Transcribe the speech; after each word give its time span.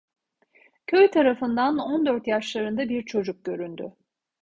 Köy 0.87 1.11
tarafından 1.11 1.77
on 1.79 2.05
dört 2.05 2.27
yaşlarında 2.27 2.89
bir 2.89 3.05
çocuk 3.05 3.45
göründü. 3.45 3.91